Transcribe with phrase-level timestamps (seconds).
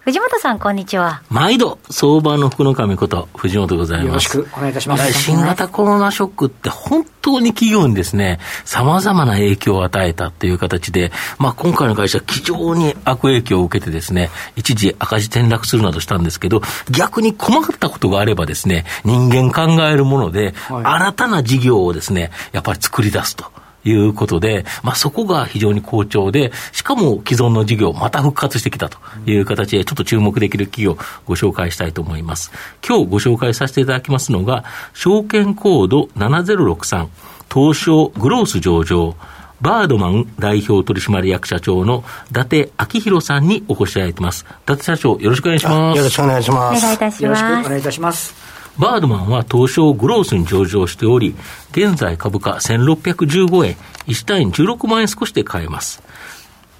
[0.00, 1.22] 藤本さん、こんにちは。
[1.28, 4.38] 毎度、相場の福の神こと、藤本でございます。
[4.38, 5.12] よろしくお願いいたします。
[5.12, 23.46] 新型コロナショックって本当に企業にですね、様々な影響を与えたという形で、まあ今回の会社は非常に悪影響を受けてですね、一時赤字転落するなどしたんですけど、逆に困ったことがあればですね、人間考えるもので、新たな事業をですね、やっぱり作り出すと。
[23.88, 30.96] いうことで、まあ、そこが非常に好調で、しかも既存の事業、また復活してきたという形で、ちょっと注目できる企業、
[31.26, 32.52] ご紹介したいと思います。
[32.86, 37.08] 今日ご紹介させていただきますのが、証券コード7063、
[37.52, 39.16] 東証グロース上場、
[39.60, 44.46] バードマン代表取締役社長の伊達明宏さんにお越しいただいてます。
[44.48, 45.98] 伊達社長、よろしくお願いします。
[45.98, 46.84] よろしくお願いします。
[46.84, 47.22] お願いいたします。
[47.24, 48.47] よろしくお願いいたします。
[48.78, 51.34] バードマンは東証グロースに上場しており、
[51.72, 53.76] 現在株価1615円、
[54.06, 56.02] 1単位16万円少しで買えます。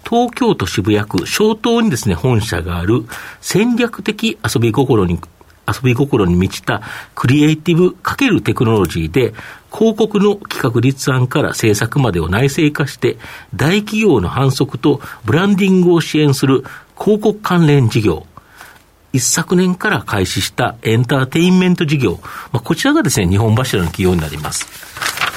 [0.09, 3.05] 東京都渋谷区小東にですね、本社がある
[3.41, 5.19] 戦略的遊び心に
[5.69, 6.81] 遊び心に満ちた
[7.15, 9.35] クリエイティブ×テクノロジーで、
[9.71, 13.19] 広告の企画立案から制作までを内製化して、
[13.55, 16.65] 大企業の反則とブランディングを支援する
[16.99, 18.25] 広告関連事業、
[19.19, 22.21] 一昨年から開始したエンターテインメント事業、
[22.53, 24.67] まあ、こちらがですね、日本柱の企業になります。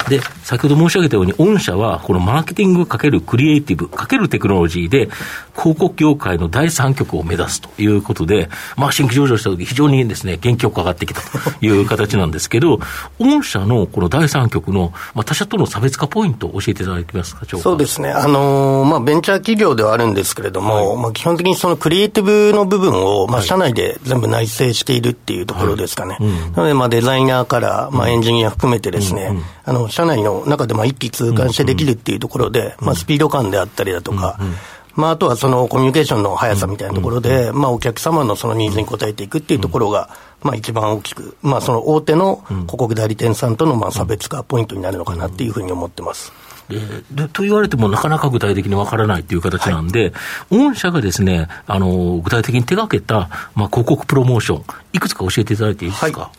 [0.08, 5.08] で、先ほど申し上げたように、御社はこのマーケティングかけるクリエイティブかけるテクノロジーで、
[5.56, 12.80] 広告業界の第三極を目指すということで、まあ、新規上場した時非常にですね、元気よく上がってきたという形なんですけど、
[13.18, 18.10] 御社のこの第三極の、まあ、他社との差別化ポイントを教えていただけますか、そうですね。
[18.10, 26.16] あのー、まあ、ベンチャー企業ではあるんですけれども、はい、まあ、基本的にそのクリエイティブの部分を、まあ、社内で全部内製しているっていうところですかね。
[26.18, 34.38] はいうん、なので、まあ、デザイナーから、まあ、エンジニア含めてですね、うんうん、あの、社内の中でまあ一気通貫してできるっていうところで、まあ、スピード感であったりだとか、
[34.94, 40.10] まあ、あとはそのコミュニケーションの速さみたいなところで、まあ、お客様のそのニーズに応えていくっていうところが、
[40.42, 46.32] まあ、一番大きく、まあ、その大手の広告代理店さんとのまあ差別化ポイントになるのかなっていうふうに思ってます。
[47.10, 50.12] でと言われても、なかなか具体的にわからないという形なんで、
[50.50, 56.20] はい、御社がですねあの具体的に手がけた、まあ、広告プロモーション、いくつか教えていただいていいですか？
[56.20, 56.30] はい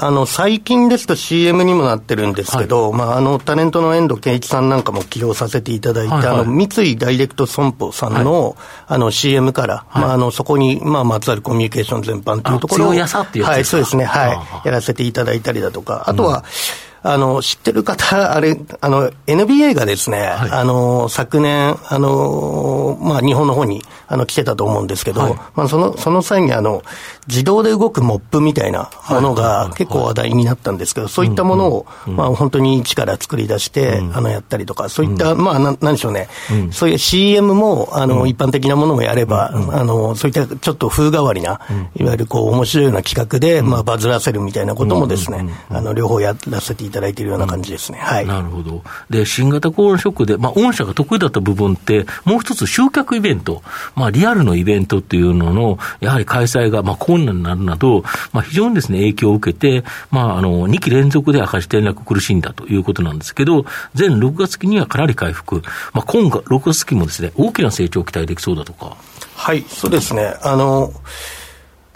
[0.00, 8.54] あの、最近ですと CM にもなってるんですけど、はい、まあ、あの、タレントの遠藤圭一さんなんかも起用させていただいて、はいはい、あの、三井ダイレクト損保さんの、はい、
[8.86, 26.82] あの、CM から、はい、まあ、あの、そこに、まあ、まつわるコミュニケーション全般というところを、はい、そうですね、はい、やらせていただいたりだとか、あとは、うんあの、知ってる方、 あれ、あの、NBA がですね、はい、あの、昨年、あの、まあ、日本の方に、あの、来てたと思うんですけど、はい、まあ、その、その際に、あの、
[27.28, 36.28] 自動で動くモップみたいなものが結構話題になったんですけど、そういったものを、まあ、本当に一から作り出して、あの、やったりとか、そういった、まあ、なんでしょうね、
[36.70, 41.60] そういう CM も、あの、一般的なものもやれば、あの、そういったちょっと風変わりな、
[41.94, 47.98] いわゆるこう、面白いような企画で、まあ、バズらせるみたいなこともですね、あの、両方やらせていただいているような感じですね。
[47.98, 48.26] はい。
[48.26, 48.82] なるほど。
[49.10, 53.62] で、新型コロナショックで、まあ、御社が得意だった部分って、もう一つ集客イベント、
[53.94, 63.64] まあ、リアルのイベントっていうのの、やはり開催が、まあ、困難になるなど、まあ、非常にですね、影響を受けて、まあ、あの、2期連続で赤字転落苦しんだということなんですけど、
[63.98, 65.62] 前6月期にはかなり回復。
[65.92, 68.96] まあ、今回、6月期もですね、大きな成長を期待できそうだとか。
[69.34, 70.34] はい、そうですね。
[70.42, 70.92] あの、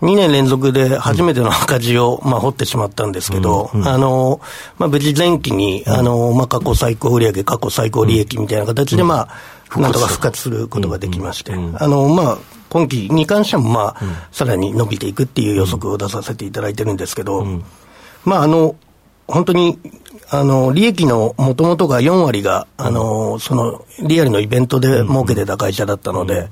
[0.02, 4.40] 2年連続で初めての赤字を、まあ、掘ってしまったんですけど、うんうん、あの、
[4.76, 9.28] まあ、無事前期に、あの、まあ、過去最高売上、過去最高利益みたいな形で、ま
[9.70, 17.46] あ、なんとか復活することができまして、あの、まあ、今期に関しても、まあ、さらに伸びていくっていう予測を出させていただいてるんですけど、
[18.24, 18.74] まあ、あの、
[19.28, 19.78] 本当に、
[20.30, 26.48] あの、利益のもともとが4割が、あの、その、リアルのイベントで儲けてた会社だったので、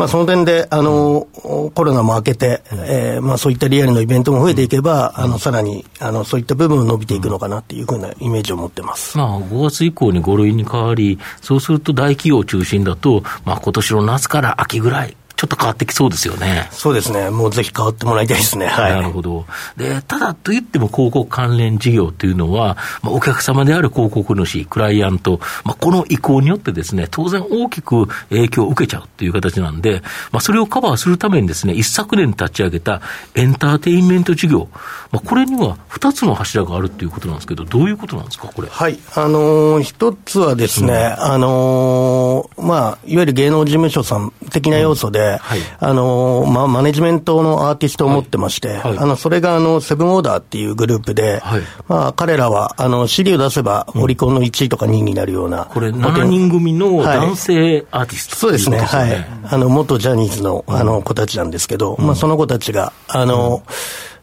[0.00, 1.28] まあ、その点で、あの、
[1.74, 9.18] コロナも明けて、えー、まあ、そういったリアルのイベントも増えていけば、あの、さらに、あの、そういった部分を伸びていくのかなっていうふうなイメージを持ってます。
[9.18, 16.68] まあ、5月以降に5類に変わり、そうすると大企業中心だと、まあ、今年の夏から秋ぐらい、ちょっと変わってきそうですよね。
[16.70, 17.30] そうですね。
[17.30, 18.66] もうぜひ変わってもらいたいですね。
[18.66, 18.92] はい。
[18.92, 19.46] なるほど。
[19.74, 33.00] で、ただといっても広告関連事業というのは、まあ、お客様である広告主、クライアント、まあ、この意向によってですね、当然大きく影響を受けちゃうという形なんで、まあ、それをカバーするためにですね、一昨年立ち上げた
[33.34, 34.68] エンターテインメント事業、
[35.10, 38.68] まあ、これには2つの柱があるということなんですけど、どういうことなんですか、これ？
[38.68, 38.98] はい。
[39.14, 48.78] あのー、一つはですね、うん、あのー、まあ、いわゆる芸能事務所さん的な要素で、うんはい、あのー、まあ、マネジメントのアーティストを持ってまして、はい。
[48.78, 51.42] はい、あの、それが、あの、セブンオーダーっていうグループで、
[51.88, 55.66] まあ、彼らは、あの、CD を出せば、オリコンの1位とか2位になるような。
[55.66, 59.26] これ、7人組の男性アーティスト、そうですね、はい。
[59.44, 63.62] あの、元ジャニーズの、あの、子たちなんですけど、まあ、その子たちが、あの、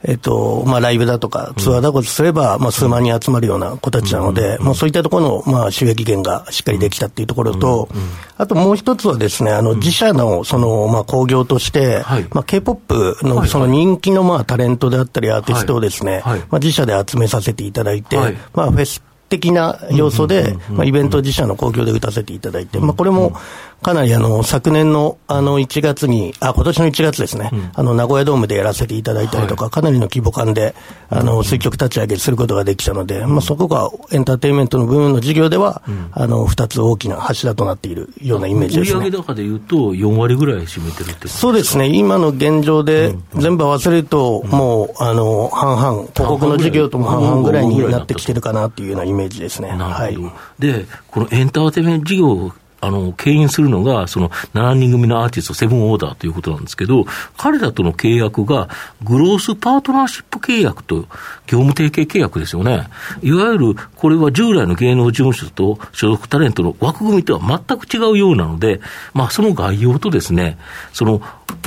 [0.04, 7.90] えっと、まあ、ライブだとか、ツアーだとすれば、まあ、数万人集まるような子たちなので、まあ、そういったところの、まあ、収益源がしっかりできたっていうところと、
[8.38, 18.18] あともう一つはですね、あの、自社の、その、まあ、工業として、まあ、K-POP の、その人気の、まあ、タレントであったり、アーティストをですね、まあ、自社で集めさせていただいて、
[18.54, 23.34] まあ、フェス的な要素で、まあ、イベント自社の興行で打たせていただいて、まあ、これも
[23.82, 30.74] かなりあの昨年のあの1月に、あ今年の1月ですね、あの名古屋ドームでやらせていただいたりとか、かなりの規模感で
[31.10, 39.00] あの垂直立ち上げすることができたので、まあ、そこがエンターテインメントの部分の事業では、あの2つ大きな柱となっているようなイメージですね。
[39.00, 49.70] 売上高でいうと、4割ぐらい占めてるってそうですね、今の現状で全部合わせると、もうあの半々、広告の事業とも半々ぐらいになってきてるかなっていうようなイメージですね。
[49.70, 50.18] はい、
[50.60, 57.06] で、このエンターテイメント事業あの、牽引するのが、その7人組のアーティスト、セブンオーダーということなんですけど、
[57.38, 58.70] 彼らとの契約が、
[59.04, 61.08] グロースパートナーシップ契約と、
[61.48, 62.88] 業務提携契約ですよね。
[63.24, 68.80] いわゆる、これは従来の芸能事務所と所属タレントの枠組みとは全く違うようなので、
[69.14, 70.58] まあ、その概要とですね、
[70.94, 71.22] その、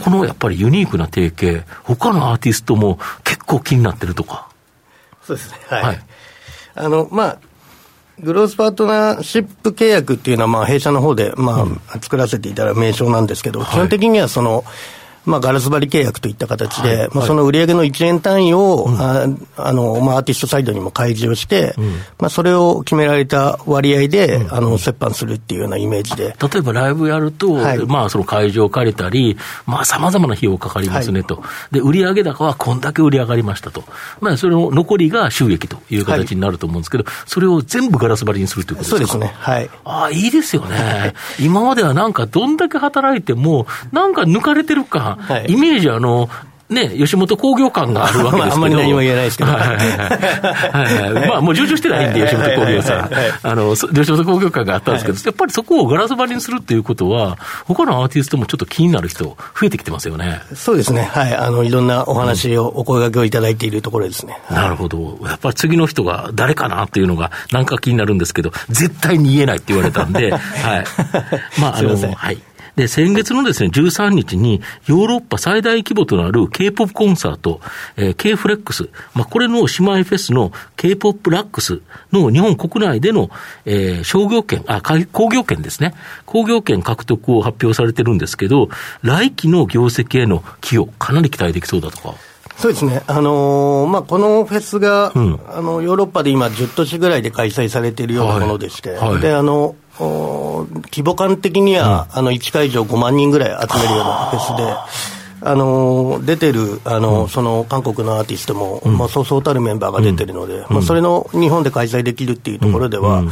[0.05, 4.49] このやっぱりユニークな提携、他のアーティストも結構気になってるとか。
[5.23, 5.59] そうですね。
[5.67, 5.83] はい。
[5.83, 6.01] はい、
[6.77, 7.39] あの、まあ、
[8.23, 14.65] グロースパートナーシップ契約っていうのは、まあ、弊社の方で、まあ、作らせていただく名称なんですけど、基本的にはその、
[15.27, 19.27] まあ、ガラス張り契約といった形で、はい、まあ、その売上の1円単位を、うん、あ
[19.57, 21.85] あの、まあ、アーティストサイドにも開示をして、うん、
[22.19, 26.35] まあ、それを決められた割合で、うん、あの、折半するっていうようなイメージで。
[26.41, 29.37] 例えばライブやると、はい、まあ、その会場を借りたり、
[29.67, 31.37] まあ、様々な費用かかりますねと。
[31.37, 33.85] はい、で、売上高はこんだけ売り上がりましたと。
[34.21, 39.13] まあ、それの残りが収益という形になると思うんですけど、それを全部ガラス張りにするということですか？
[39.13, 39.39] そうですね。
[39.39, 39.71] はい。
[39.85, 41.15] ああ、いいですよね。
[41.39, 45.10] 今まではなんか、どんだけ働いても、なんか抜かれてるか、
[45.47, 46.29] イメージあの、
[46.71, 48.55] ね、吉本興業感があるわけですけど。
[48.55, 49.51] あんまり何も言えないですけど。
[49.51, 51.13] はいはいはい。
[51.15, 53.11] はいまあ、もう上場してないんで、吉本興業さん。
[53.43, 60.43] あの、吉本興業感があったんですけど、やっぱりそこをガラス張りにするっていうことは、他のアーティストもちょっと気になる人、増えてきてますよね。
[60.55, 61.03] そうですね。
[61.03, 61.35] はい。
[61.35, 64.39] あの、いろんなお話を、お声掛けをいただいているところですね。
[64.49, 65.19] なるほど。
[65.25, 70.41] やっぱり次の人が誰かなっていうのが、なんか気になるんですけど、絶対に言えないって言われたんで、はい。
[71.61, 72.39] まあ、あの、はい。
[72.81, 77.61] で、先月のですね、13日に、ヨーロッパ最大規模となる K-POP コンサート、
[77.97, 83.29] えー、K-FLEX、まあ、これの姉妹フェスの K-POP ラックスの日本国内での、
[83.67, 84.81] えー、商業権、あ、
[85.13, 85.93] 工業権ですね。
[86.25, 88.71] 工業権獲得を発表されてるんですけど、
[89.03, 92.15] 来期の業績への寄与、かなり期待できそうだとか。
[92.57, 105.11] そうですね、あのー、まあ、このフェスが、うん、あのヨーロッパで今、10都市ぐらいで開催されているようなものでして、はいはい、であの規模感的には、うん、あの1会場5万人ぐらい集めるようなフェスで。
[105.43, 113.25] あの出てるあの、うん、その韓国のアーティストも、うん、まあ、そうそうたるメンバーが出てるので、うん、まあ、それの日本で開催できるっていうところでは、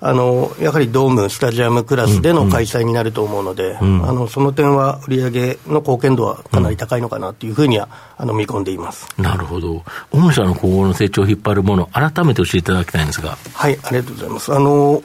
[0.00, 9.06] あのやはりドーム、スタジアムクラスでの開催になると思うので、あのその点は売上の貢献度はかなり高いのかなというふうには、あの見込んでいます。
[9.16, 13.38] なるほど、御社の今後の成長を引っ張るもの、改めて教えていただきたいんですが。
[13.54, 14.52] はい、ありがとうございます。
[14.52, 15.02] あの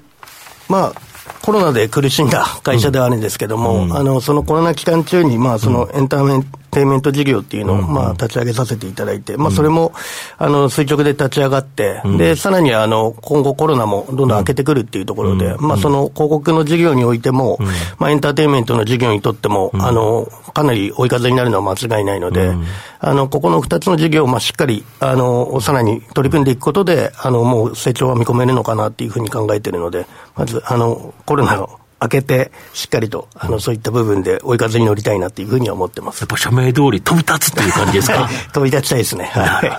[0.69, 1.01] まあ
[1.41, 9.93] コロナで苦しんだ会社ではあるんですけども、うん、あのそのコロナ期間中に、まあ、そのエンターメンテイメント事業っていうのを、まあ、立ち上げさせていただいて、まあ、それも、
[10.38, 17.57] あの、垂直で立ち上がって、で、さらに、あの、今後コロナもどんどん開けてくるっていうところで、まあ、その広告の事業においても、
[17.97, 22.53] まあ、エンターテインメントの事業にとっても、あの、かなり追い風になるのは間違いないので、
[23.00, 30.05] あの、ここの2つの事業を、まあ、しっかり、あの、さらに取り組んでいくことで、あの、もう成長は見込めるのかなっていうふうに考えているので、
[30.36, 36.21] まず、あの、コロナの開けて、しっかりと、あの、そういった部分で追い風に乗りたいなっていうふうには思ってます。
[36.21, 38.29] やっぱ社名通り飛び立つっていう感じですか？
[38.53, 39.25] 飛び立ちたいですね。
[39.33, 39.71] はい。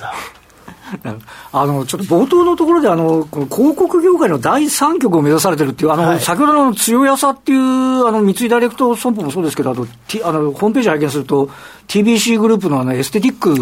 [1.53, 11.51] あのちょっと冒頭のところであの、この広告業界の第三極を目指されてるっていう、あの、はい、先ほどの強やさっていう、あの三井ダイレクト損保もそうですけど、あと、T、あのホームページ拝見すると、
[11.89, 13.55] TBC グループのあのエステティック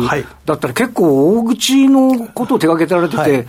[0.47, 3.47] だったら、結構大口のことを手がけてられてて、はい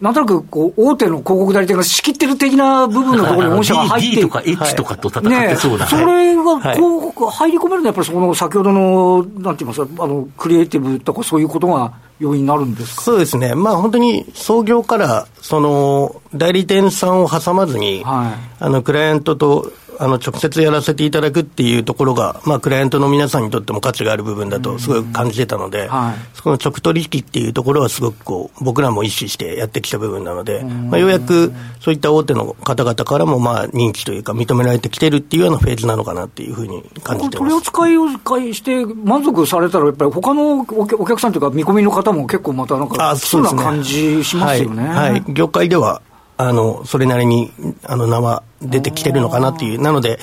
[0.00, 6.80] なんとなくこう大手の広告代理店が仕切ってる的な部分のところに御社が入って D とか H とかと戦ってそうだ、ね、それが広
[7.14, 13.02] 告入り込めるのは、やっぱりその先ほどの、なんて言いますか、あのクリエイティブとかそういうことが要因になるんですか？
[13.02, 44.86] そうですね、まあ、本当に創業からその代理店さんを挟まずに、はい、あのクライアントとあの直接やらせていただくっていうところが、まあ、クライアントの皆さんにとっても価値がある部分だとすごい感じてたので、はい、そこの直取引っていうところはすごくこう僕らも意識してやってきた部分なので、まあ、ようやくそういった大手の方々からもまあ認知というか認められてきてるっていうようなフェーズなのかなっていうふうに感じて取り扱いをして満足されたらやっぱり他のお客さんというか見込みの方も結構またなんかそうな感じしますよね。
[44.86, 46.02] はい、はい、業界では
[46.36, 47.52] あの、それなりに、
[47.84, 49.80] あの、名は出てきてるのかなっていう。
[49.80, 50.18] なので、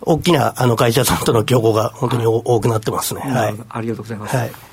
[0.00, 3.20] 大きなあの会社さんとの競合が本当に多くなってますね。
[3.20, 3.54] はい。
[3.68, 4.36] ありがとうございます。
[4.36, 4.67] はい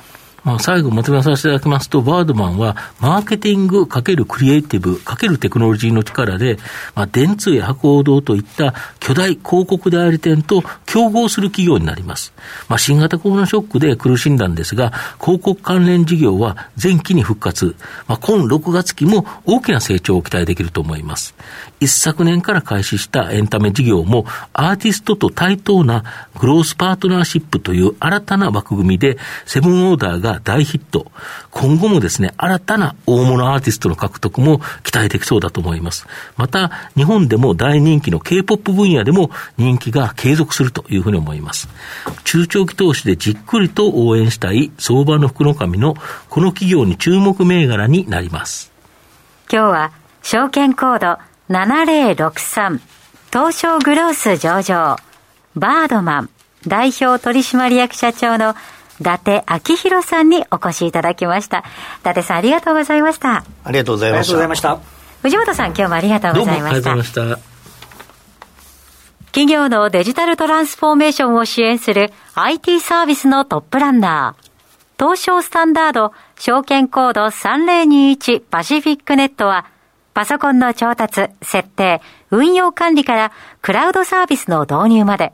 [0.45, 6.59] まあ、最後まとめさせていただきますと、バードマンは、マーケティング×クリエイティブ×テクノロジーの力で、
[6.93, 12.31] まあ、電通や博報堂といった巨大広告代理店と競合する企業になります。
[12.69, 17.75] まあ、新型コロナショックで苦しんだんですが、広告関連事業は前期に復活。
[18.07, 21.33] まあ、今6月期も大きな成長を期待できると思います。
[21.79, 26.03] 一昨年から開始したエンタメ事業も、アーティストと対等な
[26.39, 31.11] グロースパートナーシップという新たな枠組みで、セブンオーダーが大ヒット。
[31.51, 36.07] 今後もですね、新たな大物アーティストの獲得も期待できそうだと思います。
[36.37, 41.67] また、日本でも大人気の K-POP 分野でも人気が継続するというふうに思います。
[42.23, 45.95] 中長期投資でじっくりと応援したい相場の福の神の
[46.29, 48.71] この企業に注目銘柄になります。
[49.51, 49.91] 今日は
[50.23, 52.79] 証券コード7063
[53.31, 54.97] 東証グロース上場
[55.55, 56.29] バードマン
[56.67, 58.55] 代表取締役社長の
[58.99, 61.59] 伊達昭弘さんにお越しいただきました。
[61.59, 61.63] 伊
[62.03, 63.43] 達さんありがとうございました。
[63.63, 64.33] ありがとうございました。
[64.33, 64.79] ありがとうございました。
[65.21, 66.89] 藤本さん今日もありがとうございました。
[66.91, 67.55] どうもありがとうございました。
[69.27, 74.45] 企業のデジタルトランスフォーメーションを支援する IT サービスのトップランナー。
[74.97, 79.65] 東証スタンダード証券コード3021パシフィックネットは
[80.13, 85.33] パソコンの調達、設定、運用管理からクラウドサービスの導入まで、